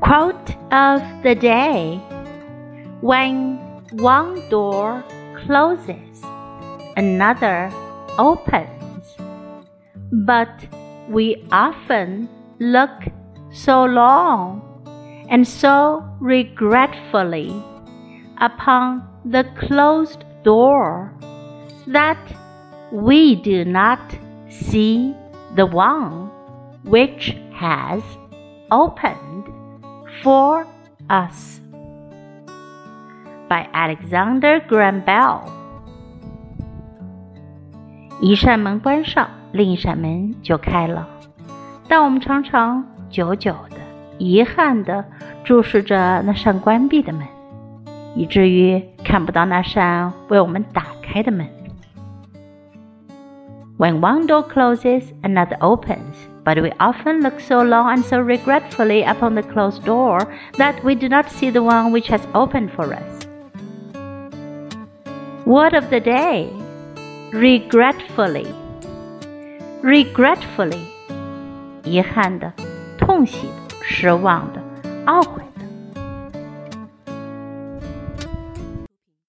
[0.00, 1.96] Quote of the day
[3.00, 3.58] When
[3.92, 5.04] one door
[5.44, 6.22] closes,
[6.96, 7.70] another
[8.16, 9.16] opens.
[10.12, 10.66] But
[11.08, 12.28] we often
[12.60, 12.90] look
[13.50, 14.62] so long
[15.28, 17.50] and so regretfully
[18.40, 21.12] upon the closed door
[21.88, 22.18] that
[22.92, 24.00] we do not
[24.48, 25.14] see
[25.56, 26.30] the one
[26.84, 28.02] which has
[28.70, 29.57] opened
[30.23, 30.65] for
[31.07, 31.59] us.
[33.49, 35.41] By Alexander Graham Bell。
[38.21, 41.07] 一扇门关上，另一扇门就开了。
[41.87, 43.77] 但我们常常久久的、
[44.17, 45.03] 遗憾的
[45.43, 47.27] 注视着那扇关闭的门，
[48.15, 51.45] 以至于看不到那扇为我们打开的门。
[53.77, 56.15] When one door closes, another opens.
[56.47, 60.19] But we often look so long and so regretfully upon the closed door
[60.57, 63.25] that we do not see the one which has opened for us.
[65.45, 66.51] Word of the day
[67.31, 68.47] regretfully.
[69.81, 70.93] Regretfully.
[71.83, 72.51] 遗憾的、
[72.97, 74.61] 痛惜的、失望的、
[75.05, 75.46] 懊悔。